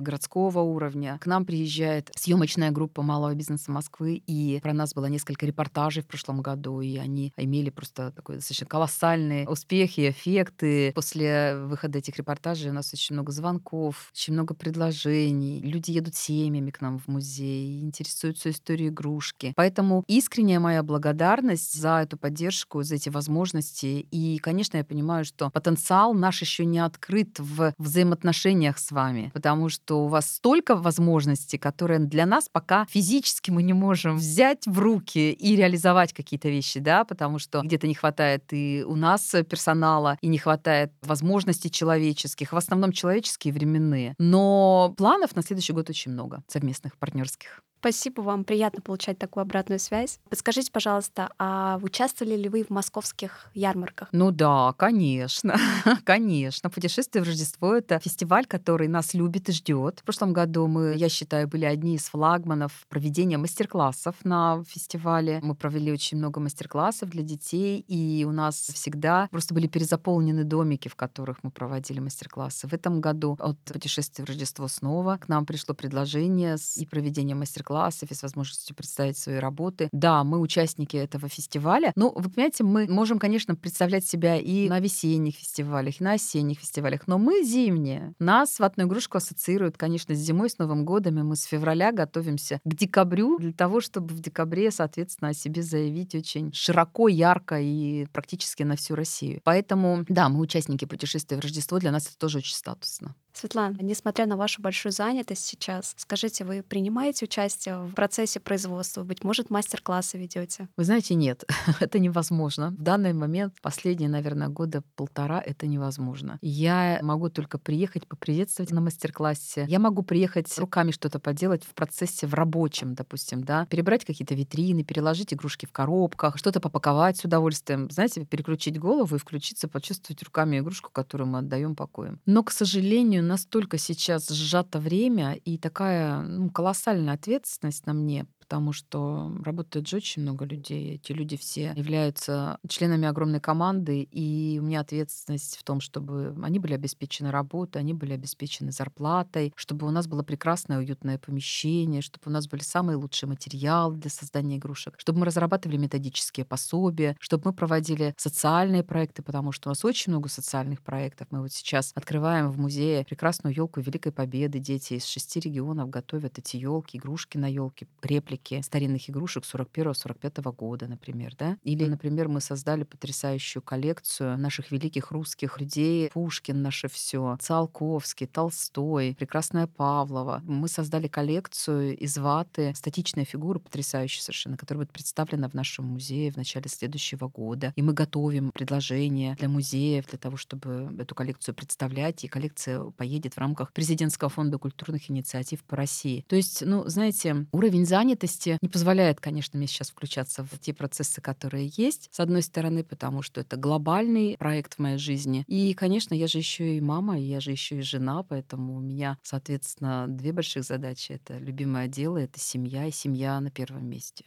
городского 0.00 0.60
уровня. 0.60 1.18
К 1.20 1.26
нам 1.26 1.44
приезжает 1.44 2.10
съемочная 2.16 2.70
группа 2.70 3.02
малого 3.02 3.34
бизнеса 3.34 3.70
Москвы, 3.70 4.22
и 4.26 4.60
про 4.62 4.72
нас 4.72 4.94
было 4.94 5.06
несколько 5.06 5.46
репортажей 5.46 6.02
в 6.02 6.06
прошлом 6.06 6.42
году, 6.42 6.80
и 6.80 6.96
они 6.96 7.32
имели 7.36 7.70
просто 7.70 8.12
такой 8.12 8.36
достаточно 8.36 8.66
колоссальные 8.66 9.48
успехи, 9.48 10.10
эффекты. 10.10 10.92
После 10.94 11.56
выхода 11.56 11.98
этих 11.98 12.16
репортажей 12.16 12.70
у 12.70 12.74
нас 12.74 12.92
очень 12.92 13.14
много 13.14 13.32
звонков, 13.32 14.10
очень 14.12 14.34
много 14.34 14.54
предложений. 14.54 15.60
Люди 15.62 15.90
едут 15.90 16.14
семьями 16.14 16.70
к 16.70 16.80
нам 16.80 16.98
в 16.98 17.08
музей, 17.08 17.80
интересуются 17.80 18.50
историей 18.50 18.88
игрушки. 18.88 19.52
Поэтому 19.56 20.04
искренняя 20.06 20.60
моя 20.60 20.82
благодарность 20.82 21.74
за 21.74 22.00
эту 22.02 22.16
поддержку, 22.16 22.82
за 22.82 22.96
эти 22.96 23.08
возможности. 23.08 24.06
И, 24.10 24.38
конечно, 24.38 24.76
я 24.76 24.84
понимаю, 24.84 25.24
что 25.24 25.50
потенциал 25.50 26.14
наш 26.14 26.40
еще 26.40 26.64
не 26.64 26.78
открыт 26.78 27.38
в 27.38 27.74
взаимоотношениях 27.78 28.78
с 28.78 28.90
вами, 28.90 29.30
потому 29.38 29.68
что 29.68 30.04
у 30.04 30.08
вас 30.08 30.28
столько 30.28 30.74
возможностей, 30.74 31.58
которые 31.58 32.00
для 32.00 32.26
нас 32.26 32.48
пока 32.50 32.86
физически 32.90 33.52
мы 33.52 33.62
не 33.62 33.72
можем 33.72 34.16
взять 34.16 34.66
в 34.66 34.80
руки 34.80 35.30
и 35.30 35.54
реализовать 35.54 36.12
какие-то 36.12 36.48
вещи, 36.48 36.80
да, 36.80 37.04
потому 37.04 37.38
что 37.38 37.62
где-то 37.62 37.86
не 37.86 37.94
хватает 37.94 38.42
и 38.50 38.84
у 38.84 38.96
нас 38.96 39.36
персонала, 39.48 40.18
и 40.22 40.26
не 40.26 40.38
хватает 40.38 40.90
возможностей 41.02 41.70
человеческих, 41.70 42.52
в 42.52 42.56
основном 42.56 42.90
человеческие 42.90 43.54
временные. 43.54 44.16
Но 44.18 44.92
планов 44.96 45.36
на 45.36 45.42
следующий 45.42 45.72
год 45.72 45.88
очень 45.88 46.10
много 46.10 46.42
совместных 46.48 46.96
партнерских. 46.96 47.62
Спасибо 47.80 48.22
вам, 48.22 48.42
приятно 48.42 48.82
получать 48.82 49.18
такую 49.18 49.42
обратную 49.42 49.78
связь. 49.78 50.18
Подскажите, 50.28 50.72
пожалуйста, 50.72 51.30
а 51.38 51.78
участвовали 51.80 52.34
ли 52.34 52.48
вы 52.48 52.64
в 52.64 52.70
московских 52.70 53.50
ярмарках? 53.54 54.08
Ну 54.10 54.32
да, 54.32 54.74
конечно, 54.76 55.56
конечно. 56.04 56.70
Путешествие 56.70 57.22
в 57.22 57.26
Рождество— 57.26 57.74
это 57.76 58.00
фестиваль, 58.00 58.46
который 58.46 58.88
нас 58.88 59.14
любит 59.14 59.48
и 59.48 59.52
ждет. 59.52 60.00
В 60.00 60.02
прошлом 60.02 60.32
году 60.32 60.66
мы, 60.66 60.94
я 60.96 61.08
считаю, 61.08 61.46
были 61.46 61.66
одни 61.66 61.94
из 61.94 62.08
флагманов 62.08 62.72
проведения 62.88 63.38
мастер-классов 63.38 64.16
на 64.24 64.64
фестивале. 64.64 65.38
Мы 65.40 65.54
провели 65.54 65.92
очень 65.92 66.18
много 66.18 66.40
мастер-классов 66.40 67.10
для 67.10 67.22
детей, 67.22 67.78
и 67.86 68.24
у 68.24 68.32
нас 68.32 68.56
всегда 68.56 69.28
просто 69.30 69.54
были 69.54 69.68
перезаполнены 69.68 70.42
домики, 70.42 70.88
в 70.88 70.96
которых 70.96 71.44
мы 71.44 71.52
проводили 71.52 72.00
мастер-классы. 72.00 72.66
В 72.66 72.72
этом 72.72 73.00
году 73.00 73.36
от 73.38 73.56
путешествия 73.60 74.24
в 74.24 74.28
Рождество 74.28 74.66
снова 74.66 75.16
к 75.18 75.28
нам 75.28 75.46
пришло 75.46 75.76
предложение 75.76 76.56
и 76.76 76.84
проведение 76.84 77.36
мастер 77.36 77.62
мастер-классов 77.68 78.10
и 78.10 78.14
с 78.14 78.22
возможностью 78.22 78.76
представить 78.76 79.18
свои 79.18 79.36
работы. 79.36 79.88
Да, 79.92 80.24
мы 80.24 80.40
участники 80.40 80.96
этого 80.96 81.28
фестиваля. 81.28 81.92
Но, 81.96 82.12
вы 82.14 82.30
понимаете, 82.30 82.64
мы 82.64 82.86
можем, 82.88 83.18
конечно, 83.18 83.54
представлять 83.54 84.04
себя 84.04 84.36
и 84.36 84.68
на 84.68 84.80
весенних 84.80 85.36
фестивалях, 85.36 86.00
и 86.00 86.04
на 86.04 86.12
осенних 86.12 86.58
фестивалях, 86.58 87.06
но 87.06 87.18
мы 87.18 87.44
зимние. 87.44 88.14
Нас 88.18 88.58
ватную 88.58 88.88
игрушку 88.88 89.18
ассоциируют, 89.18 89.76
конечно, 89.76 90.14
с 90.14 90.18
зимой, 90.18 90.50
с 90.50 90.58
Новым 90.58 90.84
годом, 90.84 91.18
и 91.18 91.22
мы 91.22 91.36
с 91.36 91.44
февраля 91.44 91.92
готовимся 91.92 92.60
к 92.64 92.74
декабрю 92.74 93.38
для 93.38 93.52
того, 93.52 93.80
чтобы 93.80 94.14
в 94.14 94.20
декабре, 94.20 94.70
соответственно, 94.70 95.30
о 95.30 95.34
себе 95.34 95.62
заявить 95.62 96.14
очень 96.14 96.52
широко, 96.52 97.08
ярко 97.08 97.60
и 97.60 98.06
практически 98.12 98.62
на 98.62 98.76
всю 98.76 98.94
Россию. 98.94 99.40
Поэтому, 99.44 100.04
да, 100.08 100.28
мы 100.28 100.40
участники 100.40 100.84
путешествия 100.84 101.36
в 101.36 101.40
Рождество, 101.40 101.78
для 101.78 101.92
нас 101.92 102.06
это 102.06 102.18
тоже 102.18 102.38
очень 102.38 102.54
статусно. 102.54 103.14
Светлана, 103.38 103.76
несмотря 103.80 104.26
на 104.26 104.36
вашу 104.36 104.60
большую 104.60 104.90
занятость 104.90 105.46
сейчас, 105.46 105.94
скажите, 105.96 106.44
вы 106.44 106.64
принимаете 106.64 107.26
участие 107.26 107.78
в 107.78 107.94
процессе 107.94 108.40
производства? 108.40 109.04
Быть 109.04 109.22
может, 109.22 109.48
мастер-классы 109.48 110.18
ведете? 110.18 110.68
Вы 110.76 110.82
знаете, 110.82 111.14
нет, 111.14 111.44
это 111.80 112.00
невозможно. 112.00 112.70
В 112.70 112.82
данный 112.82 113.12
момент, 113.12 113.54
последние, 113.62 114.08
наверное, 114.08 114.48
года 114.48 114.82
полтора, 114.96 115.40
это 115.40 115.68
невозможно. 115.68 116.40
Я 116.42 116.98
могу 117.02 117.30
только 117.30 117.58
приехать, 117.58 118.08
поприветствовать 118.08 118.72
на 118.72 118.80
мастер-классе. 118.80 119.66
Я 119.68 119.78
могу 119.78 120.02
приехать 120.02 120.58
руками 120.58 120.90
что-то 120.90 121.20
поделать 121.20 121.62
в 121.62 121.74
процессе, 121.74 122.26
в 122.26 122.34
рабочем, 122.34 122.96
допустим, 122.96 123.44
да, 123.44 123.66
перебрать 123.66 124.04
какие-то 124.04 124.34
витрины, 124.34 124.82
переложить 124.82 125.32
игрушки 125.32 125.64
в 125.64 125.70
коробках, 125.70 126.38
что-то 126.38 126.58
попаковать 126.58 127.18
с 127.18 127.24
удовольствием, 127.24 127.88
знаете, 127.88 128.24
переключить 128.24 128.80
голову 128.80 129.14
и 129.14 129.18
включиться, 129.20 129.68
почувствовать 129.68 130.24
руками 130.24 130.58
игрушку, 130.58 130.90
которую 130.90 131.28
мы 131.28 131.38
отдаем 131.38 131.76
покоем. 131.76 132.18
Но, 132.26 132.42
к 132.42 132.50
сожалению, 132.50 133.27
настолько 133.28 133.78
сейчас 133.78 134.28
сжато 134.28 134.80
время 134.80 135.34
и 135.34 135.58
такая 135.58 136.22
ну, 136.22 136.50
колоссальная 136.50 137.14
ответственность 137.14 137.86
на 137.86 137.92
мне, 137.92 138.26
потому 138.48 138.72
что 138.72 139.30
работает 139.44 139.86
же 139.86 139.98
очень 139.98 140.22
много 140.22 140.46
людей. 140.46 140.94
Эти 140.94 141.12
люди 141.12 141.36
все 141.36 141.74
являются 141.76 142.58
членами 142.66 143.06
огромной 143.06 143.40
команды, 143.40 144.00
и 144.00 144.58
у 144.58 144.64
меня 144.64 144.80
ответственность 144.80 145.58
в 145.58 145.64
том, 145.64 145.82
чтобы 145.82 146.34
они 146.42 146.58
были 146.58 146.72
обеспечены 146.72 147.30
работой, 147.30 147.82
они 147.82 147.92
были 147.92 148.14
обеспечены 148.14 148.72
зарплатой, 148.72 149.52
чтобы 149.54 149.86
у 149.86 149.90
нас 149.90 150.06
было 150.06 150.22
прекрасное 150.22 150.78
уютное 150.78 151.18
помещение, 151.18 152.00
чтобы 152.00 152.22
у 152.26 152.30
нас 152.30 152.48
были 152.48 152.62
самые 152.62 152.96
лучшие 152.96 153.28
материалы 153.28 153.98
для 153.98 154.08
создания 154.08 154.56
игрушек, 154.56 154.94
чтобы 154.96 155.18
мы 155.20 155.26
разрабатывали 155.26 155.76
методические 155.76 156.46
пособия, 156.46 157.16
чтобы 157.20 157.48
мы 157.48 157.52
проводили 157.52 158.14
социальные 158.16 158.82
проекты, 158.82 159.22
потому 159.22 159.52
что 159.52 159.68
у 159.68 159.72
нас 159.72 159.84
очень 159.84 160.10
много 160.10 160.30
социальных 160.30 160.80
проектов. 160.80 161.28
Мы 161.30 161.42
вот 161.42 161.52
сейчас 161.52 161.92
открываем 161.94 162.50
в 162.50 162.58
музее 162.58 163.04
прекрасную 163.04 163.54
елку 163.54 163.82
Великой 163.82 164.12
Победы. 164.12 164.58
Дети 164.58 164.94
из 164.94 165.04
шести 165.04 165.38
регионов 165.38 165.90
готовят 165.90 166.38
эти 166.38 166.56
елки, 166.56 166.96
игрушки 166.96 167.36
на 167.36 167.46
елке, 167.46 167.86
реплики 168.02 168.37
реплики 168.38 168.62
старинных 168.62 169.08
игрушек 169.10 169.44
41-45 169.44 170.54
года, 170.54 170.86
например, 170.86 171.34
да? 171.36 171.56
Или, 171.62 171.86
например, 171.86 172.28
мы 172.28 172.40
создали 172.40 172.84
потрясающую 172.84 173.62
коллекцию 173.62 174.38
наших 174.38 174.70
великих 174.70 175.10
русских 175.10 175.60
людей. 175.60 176.10
Пушкин 176.10 176.62
наше 176.62 176.88
все, 176.88 177.36
Циолковский, 177.40 178.26
Толстой, 178.26 179.14
прекрасная 179.18 179.66
Павлова. 179.66 180.42
Мы 180.44 180.68
создали 180.68 181.08
коллекцию 181.08 181.96
из 181.96 182.16
ваты, 182.18 182.72
статичная 182.74 183.24
фигура 183.24 183.58
потрясающая 183.58 184.22
совершенно, 184.22 184.56
которая 184.56 184.84
будет 184.84 184.92
представлена 184.92 185.48
в 185.48 185.54
нашем 185.54 185.86
музее 185.86 186.30
в 186.32 186.36
начале 186.36 186.68
следующего 186.68 187.28
года. 187.28 187.72
И 187.76 187.82
мы 187.82 187.92
готовим 187.92 188.50
предложения 188.50 189.34
для 189.38 189.48
музеев, 189.48 190.06
для 190.06 190.18
того, 190.18 190.36
чтобы 190.36 190.94
эту 190.98 191.14
коллекцию 191.14 191.54
представлять. 191.54 192.24
И 192.24 192.28
коллекция 192.28 192.82
поедет 192.96 193.34
в 193.34 193.38
рамках 193.38 193.72
президентского 193.72 194.30
фонда 194.30 194.58
культурных 194.58 195.10
инициатив 195.10 195.62
по 195.64 195.76
России. 195.76 196.24
То 196.28 196.36
есть, 196.36 196.62
ну, 196.64 196.84
знаете, 196.88 197.46
уровень 197.52 197.86
занятости 197.86 198.27
занятости 198.28 198.58
не 198.60 198.68
позволяет, 198.68 199.20
конечно, 199.20 199.58
мне 199.58 199.66
сейчас 199.66 199.90
включаться 199.90 200.44
в 200.44 200.58
те 200.58 200.72
процессы, 200.72 201.20
которые 201.20 201.70
есть. 201.76 202.08
С 202.12 202.20
одной 202.20 202.42
стороны, 202.42 202.84
потому 202.84 203.22
что 203.22 203.40
это 203.40 203.56
глобальный 203.56 204.36
проект 204.38 204.74
в 204.74 204.78
моей 204.78 204.98
жизни. 204.98 205.44
И, 205.46 205.74
конечно, 205.74 206.14
я 206.14 206.26
же 206.26 206.38
еще 206.38 206.76
и 206.76 206.80
мама, 206.80 207.18
и 207.18 207.22
я 207.22 207.40
же 207.40 207.50
еще 207.50 207.78
и 207.78 207.82
жена, 207.82 208.22
поэтому 208.22 208.76
у 208.76 208.80
меня, 208.80 209.18
соответственно, 209.22 210.06
две 210.08 210.32
больших 210.32 210.64
задачи. 210.64 211.12
Это 211.12 211.38
любимое 211.38 211.88
дело, 211.88 212.18
это 212.18 212.38
семья, 212.38 212.86
и 212.86 212.90
семья 212.90 213.40
на 213.40 213.50
первом 213.50 213.86
месте. 213.86 214.24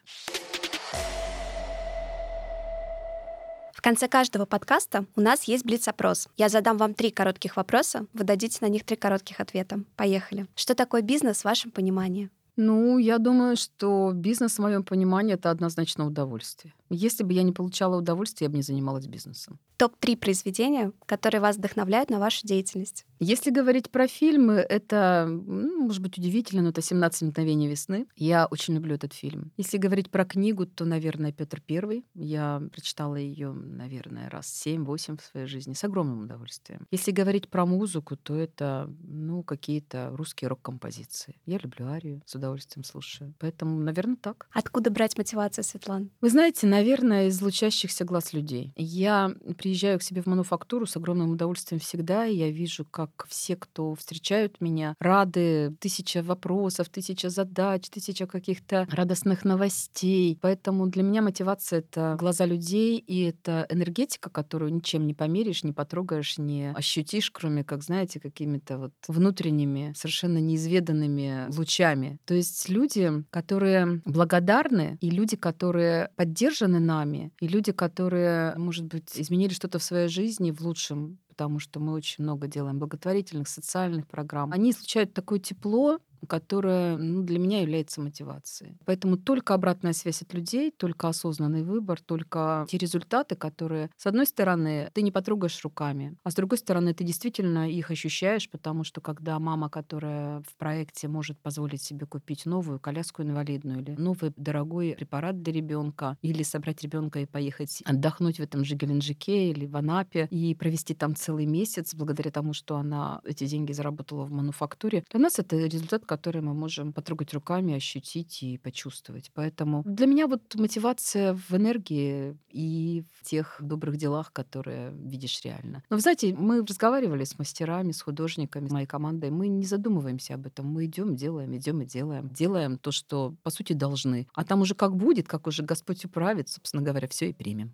В 3.74 3.84
конце 3.84 4.08
каждого 4.08 4.46
подкаста 4.46 5.06
у 5.16 5.22
нас 5.22 5.46
есть 5.46 5.66
блиц-опрос. 5.66 6.28
Я 6.38 6.50
задам 6.50 6.78
вам 6.78 6.94
три 6.94 7.10
коротких 7.10 7.58
вопроса, 7.58 8.06
вы 8.14 8.24
дадите 8.24 8.60
на 8.62 8.68
них 8.68 8.86
три 8.86 8.96
коротких 8.96 9.40
ответа. 9.40 9.84
Поехали. 9.96 10.46
Что 10.56 10.76
такое 10.76 11.02
бизнес 11.02 11.42
в 11.42 11.46
вашем 11.46 11.72
понимании? 11.72 12.30
Ну, 12.64 13.00
я 13.00 13.18
думаю, 13.18 13.58
что 13.58 14.12
бизнес, 14.14 14.60
в 14.60 14.62
моем 14.62 14.84
понимании, 14.84 15.34
это 15.34 15.50
однозначно 15.50 16.06
удовольствие. 16.06 16.76
Если 16.92 17.24
бы 17.24 17.34
я 17.34 17.42
не 17.42 17.54
получала 17.54 17.98
удовольствие, 17.98 18.46
я 18.46 18.52
бы 18.52 18.58
не 18.58 18.64
занималась 18.64 19.08
бизнесом. 19.08 19.58
Топ-3 19.78 20.18
произведения, 20.18 20.92
которые 21.08 21.42
вас 21.42 21.56
вдохновляют 21.58 22.12
на 22.12 22.20
вашу 22.20 22.46
деятельность. 22.46 23.06
Если 23.20 23.50
говорить 23.50 23.90
про 23.90 24.08
фильмы, 24.08 24.56
это, 24.56 25.26
ну, 25.28 25.86
может 25.86 26.04
быть, 26.04 26.20
удивительно, 26.20 26.62
но 26.62 26.70
это 26.70 26.82
«17 26.82 27.26
мгновений 27.26 27.68
весны». 27.68 28.06
Я 28.16 28.46
очень 28.46 28.76
люблю 28.76 28.94
этот 28.94 29.14
фильм. 29.14 29.52
Если 29.58 29.78
говорить 29.78 30.12
про 30.12 30.24
книгу, 30.26 30.68
то, 30.68 30.86
наверное, 30.86 31.32
Петр 31.32 31.62
Первый. 31.66 32.06
Я 32.14 32.62
прочитала 32.72 33.16
ее, 33.16 33.54
наверное, 33.54 34.30
раз 34.30 34.64
7-8 34.68 35.18
в 35.18 35.24
своей 35.24 35.48
жизни 35.48 35.74
с 35.74 35.84
огромным 35.84 36.26
удовольствием. 36.26 36.86
Если 36.92 37.12
говорить 37.12 37.50
про 37.50 37.66
музыку, 37.66 38.18
то 38.18 38.36
это, 38.36 38.88
ну, 39.02 39.42
какие-то 39.42 40.12
русские 40.14 40.50
рок-композиции. 40.50 41.38
Я 41.48 41.58
люблю 41.58 41.88
Арию, 41.88 42.22
с 42.26 42.36
удовольствием 42.36 42.51
слушаю. 42.60 43.34
Поэтому, 43.40 43.80
наверное, 43.80 44.16
так. 44.16 44.48
Откуда 44.52 44.90
брать 44.90 45.18
мотивацию, 45.18 45.64
Светлана? 45.64 46.08
Вы 46.22 46.30
знаете, 46.30 46.68
наверное, 46.68 47.28
из 47.28 47.42
лучащихся 47.42 48.06
глаз 48.06 48.34
людей. 48.34 48.74
Я 48.76 49.34
приезжаю 49.58 50.00
к 50.00 50.04
себе 50.04 50.22
в 50.22 50.26
мануфактуру 50.26 50.86
с 50.86 50.98
огромным 50.98 51.32
удовольствием 51.32 51.80
всегда, 51.80 52.26
и 52.26 52.36
я 52.36 52.50
вижу, 52.50 52.86
как 52.86 53.26
все, 53.30 53.56
кто 53.56 53.96
встречают 53.96 54.62
меня, 54.62 54.96
рады. 55.00 55.76
Тысяча 55.80 56.22
вопросов, 56.24 56.90
тысяча 56.90 57.30
задач, 57.30 57.90
тысяча 57.90 58.28
каких-то 58.28 58.88
радостных 58.92 59.46
новостей. 59.46 60.38
Поэтому 60.42 60.88
для 60.88 61.04
меня 61.04 61.22
мотивация— 61.22 61.80
это 61.80 62.16
глаза 62.20 62.46
людей, 62.46 62.98
и 62.98 63.24
это 63.24 63.66
энергетика, 63.70 64.30
которую 64.30 64.74
ничем 64.74 65.06
не 65.08 65.14
померишь, 65.14 65.64
не 65.64 65.74
потрогаешь, 65.74 66.38
не 66.38 66.72
ощутишь, 66.74 67.32
кроме, 67.32 67.64
как, 67.64 67.84
знаете, 67.84 68.20
какими-то 68.20 68.78
вот 68.78 68.94
внутренними, 69.08 69.94
совершенно 69.96 70.38
неизведанными 70.40 71.46
лучами. 71.56 72.18
То 72.32 72.36
есть 72.36 72.70
люди, 72.70 73.12
которые 73.30 74.02
благодарны, 74.06 74.98
и 75.02 75.10
люди, 75.10 75.36
которые 75.36 76.12
поддержаны 76.16 76.80
нами, 76.80 77.34
и 77.42 77.48
люди, 77.50 77.74
которые, 77.74 78.56
может 78.56 78.86
быть, 78.86 79.20
изменили 79.20 79.52
что-то 79.52 79.80
в 79.80 79.84
своей 79.84 80.08
жизни 80.08 80.52
в 80.52 80.62
лучшем, 80.62 81.20
потому 81.28 81.60
что 81.60 81.82
мы 81.82 81.92
очень 81.92 82.24
много 82.24 82.48
делаем 82.48 82.80
благотворительных, 82.80 83.50
социальных 83.50 84.08
программ, 84.08 84.54
они 84.54 84.72
излучают 84.72 85.14
такое 85.14 85.40
тепло, 85.40 86.00
которая 86.28 86.98
ну, 86.98 87.24
для 87.24 87.40
меня 87.40 87.62
является 87.62 88.02
мотивацией. 88.02 88.78
Поэтому 88.86 89.18
только 89.18 89.54
обратная 89.54 89.94
связь 89.94 90.22
от 90.22 90.34
людей, 90.34 90.72
только 90.72 91.08
осознанный 91.10 91.64
выбор, 91.64 92.00
только 92.02 92.66
те 92.70 92.78
результаты, 92.78 93.36
которые, 93.36 93.90
с 93.98 94.06
одной 94.08 94.26
стороны, 94.26 94.90
ты 94.94 95.02
не 95.02 95.12
потрогаешь 95.12 95.64
руками, 95.64 96.18
а 96.24 96.32
с 96.32 96.36
другой 96.36 96.58
стороны, 96.58 96.94
ты 96.94 97.04
действительно 97.04 97.70
их 97.70 97.92
ощущаешь, 97.92 98.50
потому 98.50 98.84
что 98.84 99.02
когда 99.02 99.40
мама, 99.40 99.70
которая 99.70 100.42
в 100.42 100.56
проекте 100.58 101.08
может 101.08 101.40
позволить 101.40 101.82
себе 101.82 102.06
купить 102.06 102.46
новую 102.46 102.80
коляску 102.80 103.22
инвалидную 103.22 103.82
или 103.82 103.92
новый 103.92 104.34
дорогой 104.36 104.96
препарат 104.98 105.42
для 105.42 105.54
ребенка, 105.54 106.18
или 106.22 106.44
собрать 106.44 106.82
ребенка 106.84 107.20
и 107.20 107.26
поехать 107.26 107.82
отдохнуть 107.86 108.38
в 108.38 108.42
этом 108.42 108.64
же 108.66 108.76
Геленджике 108.76 109.50
или 109.52 109.66
в 109.66 109.76
Анапе 109.76 110.28
и 110.32 110.56
провести 110.56 110.94
там 110.94 111.16
целый 111.16 111.46
месяц 111.46 111.94
благодаря 111.96 112.32
тому, 112.32 112.54
что 112.54 112.78
она 112.78 113.22
эти 113.26 113.46
деньги 113.46 113.72
заработала 113.72 114.26
в 114.26 114.32
мануфактуре, 114.32 115.04
для 115.10 115.20
нас 115.20 115.40
это 115.40 115.58
результат, 115.58 116.06
которые 116.12 116.42
мы 116.42 116.54
можем 116.54 116.92
потрогать 116.92 117.34
руками, 117.34 117.74
ощутить 117.74 118.44
и 118.44 118.58
почувствовать. 118.58 119.32
Поэтому 119.34 119.82
для 119.86 120.08
меня 120.08 120.28
вот 120.28 120.56
мотивация 120.56 121.34
в 121.34 121.54
энергии 121.54 122.38
и 122.50 123.06
в 123.16 123.24
тех 123.24 123.56
добрых 123.62 123.96
делах, 123.96 124.34
которые 124.34 124.92
видишь 124.92 125.40
реально. 125.46 125.84
Но, 125.90 125.96
вы 125.96 126.02
знаете, 126.02 126.36
мы 126.38 126.66
разговаривали 126.66 127.24
с 127.24 127.40
мастерами, 127.40 127.94
с 127.94 128.02
художниками, 128.02 128.68
с 128.68 128.72
моей 128.72 128.88
командой. 128.88 129.30
Мы 129.30 129.48
не 129.48 129.66
задумываемся 129.66 130.34
об 130.34 130.48
этом. 130.48 130.66
Мы 130.66 130.84
идем, 130.84 131.16
делаем, 131.16 131.56
идем 131.56 131.82
и 131.82 131.86
делаем. 131.86 132.28
Делаем 132.28 132.78
то, 132.78 132.92
что, 132.92 133.34
по 133.44 133.50
сути, 133.50 133.72
должны. 133.72 134.28
А 134.34 134.44
там 134.44 134.60
уже 134.60 134.76
как 134.76 134.98
будет, 134.98 135.30
как 135.30 135.48
уже 135.48 135.64
Господь 135.64 136.04
управит, 136.04 136.50
собственно 136.50 136.84
говоря, 136.84 137.08
все 137.08 137.30
и 137.30 137.34
примем. 137.34 137.74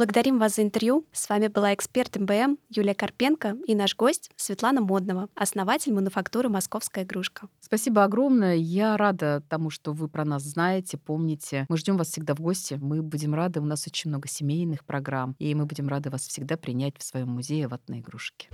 Благодарим 0.00 0.38
вас 0.38 0.54
за 0.54 0.62
интервью. 0.62 1.04
С 1.12 1.28
вами 1.28 1.48
была 1.48 1.74
эксперт 1.74 2.16
МБМ 2.16 2.56
Юлия 2.70 2.94
Карпенко 2.94 3.58
и 3.66 3.74
наш 3.74 3.94
гость 3.94 4.30
Светлана 4.34 4.80
Модного, 4.80 5.28
основатель 5.34 5.92
мануфактуры 5.92 6.48
«Московская 6.48 7.04
игрушка». 7.04 7.48
Спасибо 7.60 8.04
огромное. 8.04 8.54
Я 8.54 8.96
рада 8.96 9.42
тому, 9.50 9.68
что 9.68 9.92
вы 9.92 10.08
про 10.08 10.24
нас 10.24 10.42
знаете, 10.42 10.96
помните. 10.96 11.66
Мы 11.68 11.76
ждем 11.76 11.98
вас 11.98 12.08
всегда 12.08 12.34
в 12.34 12.40
гости. 12.40 12.78
Мы 12.80 13.02
будем 13.02 13.34
рады. 13.34 13.60
У 13.60 13.66
нас 13.66 13.86
очень 13.86 14.08
много 14.08 14.26
семейных 14.26 14.86
программ. 14.86 15.36
И 15.38 15.54
мы 15.54 15.66
будем 15.66 15.86
рады 15.86 16.08
вас 16.08 16.26
всегда 16.26 16.56
принять 16.56 16.96
в 16.96 17.02
своем 17.02 17.28
музее 17.28 17.68
ватной 17.68 18.00
игрушки. 18.00 18.48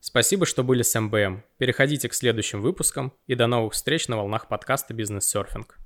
Спасибо, 0.00 0.46
что 0.46 0.64
были 0.64 0.82
с 0.82 0.98
МБМ. 0.98 1.44
Переходите 1.58 2.08
к 2.08 2.14
следующим 2.14 2.60
выпускам 2.60 3.12
и 3.28 3.36
до 3.36 3.46
новых 3.46 3.74
встреч 3.74 4.08
на 4.08 4.16
волнах 4.16 4.48
подкаста 4.48 4.94
«Бизнес-серфинг». 4.94 5.78